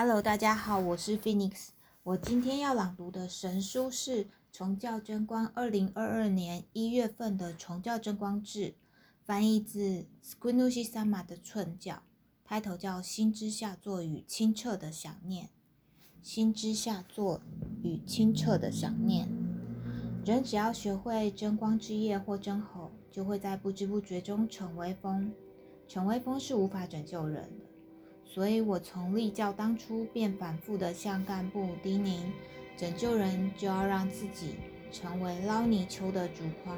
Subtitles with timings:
[0.00, 1.70] Hello，大家好，我是 Phoenix。
[2.04, 8.60] 我今天要朗读的神书是《崇教真光》二零二二年一月份的《崇教真光志》，
[9.24, 12.04] 翻译自 Squintusama 的寸教，
[12.44, 15.48] 开头叫“心之下作与清澈的想念”。
[16.22, 17.40] 心之下作
[17.82, 19.28] 与清澈的想念，
[20.24, 25.32] 人只要学会真光之夜或真吼，就会在不知不觉中成为风。
[25.88, 27.67] 成为风是无法拯救人的。
[28.30, 32.20] 所以我从立教当初便反复地向干部叮咛：
[32.76, 34.56] 拯救人就要让自己
[34.92, 36.76] 成为捞泥鳅的竹筐。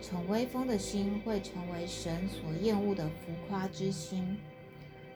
[0.00, 4.36] 逞威风的心会成为神所厌恶的浮夸之心，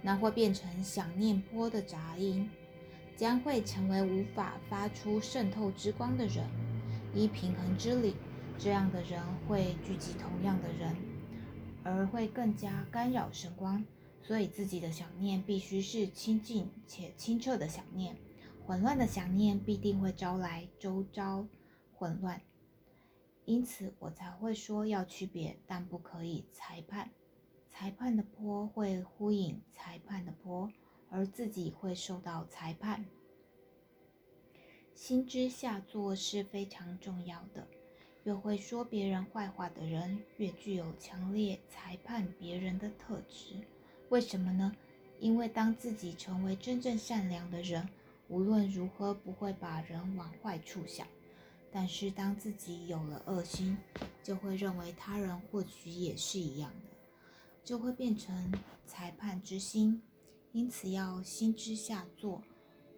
[0.00, 2.48] 那会变成想念波的杂音，
[3.14, 6.46] 将会成为无法发出渗透之光的人。
[7.14, 8.14] 依平衡之理，
[8.58, 10.96] 这样的人会聚集同样的人，
[11.84, 13.84] 而会更加干扰神光。
[14.28, 18.14] 所以自己的想念必须是清净且清澈的想念，
[18.66, 21.46] 混乱的想念必定会招来周遭
[21.94, 22.42] 混乱。
[23.46, 27.10] 因此我才会说要区别，但不可以裁判。
[27.70, 30.70] 裁判的波会呼应裁判的波，
[31.08, 33.06] 而自己会受到裁判。
[34.94, 37.66] 心之下作是非常重要的。
[38.24, 43.66] 越会说别人坏话的人，越具有强烈裁判别人的特质。
[44.10, 44.74] 为什么呢？
[45.20, 47.88] 因为当自己成为真正善良的人，
[48.28, 51.06] 无论如何不会把人往坏处想；
[51.70, 53.76] 但是当自己有了恶心，
[54.22, 56.96] 就会认为他人或许也是一样的，
[57.64, 58.52] 就会变成
[58.86, 60.02] 裁判之心。
[60.52, 62.42] 因此要心之下作，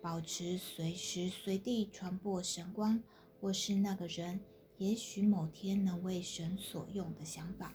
[0.00, 3.03] 保持随时随地传播神光，
[3.41, 4.38] 或是那个人
[4.78, 7.75] 也许某天能为神所用的想法。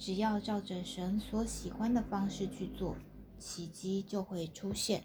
[0.00, 2.96] 只要照着神所喜欢的方式去做，
[3.38, 5.04] 奇迹就会出现。